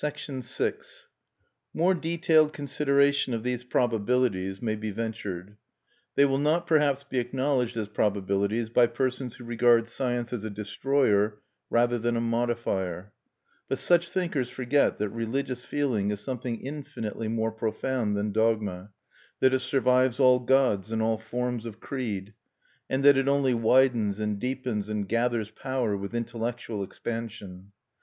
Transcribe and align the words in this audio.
VI 0.03 0.73
More 1.75 1.93
detailed 1.93 2.53
consideration 2.53 3.35
of 3.35 3.43
these 3.43 3.63
probabilities 3.63 4.59
may 4.59 4.75
be 4.75 4.89
ventured. 4.89 5.57
They 6.15 6.25
will 6.25 6.39
not, 6.39 6.65
perhaps, 6.65 7.03
be 7.03 7.19
acknowledged 7.19 7.77
as 7.77 7.87
probabilities 7.87 8.69
by 8.71 8.87
persons 8.87 9.35
who 9.35 9.43
regard 9.43 9.87
science 9.87 10.33
as 10.33 10.43
a 10.43 10.49
destroyer 10.49 11.39
rather 11.69 11.99
than 11.99 12.17
a 12.17 12.19
modifier. 12.19 13.13
But 13.69 13.77
such 13.77 14.09
thinkers 14.09 14.49
forget 14.49 14.97
that 14.97 15.09
religious 15.09 15.63
feeling 15.63 16.09
is 16.09 16.19
something 16.19 16.59
infinitely 16.61 17.27
more 17.27 17.51
profound 17.51 18.17
than 18.17 18.31
dogma; 18.31 18.93
that 19.39 19.53
it 19.53 19.59
survives 19.59 20.19
all 20.19 20.39
gods 20.39 20.91
and 20.91 21.03
all 21.03 21.19
forms 21.19 21.67
of 21.67 21.79
creed; 21.79 22.33
and 22.89 23.05
that 23.05 23.19
it 23.19 23.27
only 23.27 23.53
widens 23.53 24.19
and 24.19 24.39
deepens 24.39 24.89
and 24.89 25.07
gathers 25.07 25.51
power 25.51 25.95
with 25.95 26.15
intellectual 26.15 26.81
expansion. 26.81 27.71